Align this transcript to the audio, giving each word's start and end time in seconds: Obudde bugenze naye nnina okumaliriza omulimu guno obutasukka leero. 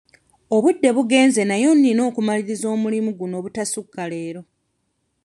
Obudde 0.55 0.89
bugenze 0.97 1.41
naye 1.45 1.67
nnina 1.75 2.01
okumaliriza 2.09 2.65
omulimu 2.75 3.11
guno 3.19 3.33
obutasukka 3.39 4.01
leero. 4.11 4.41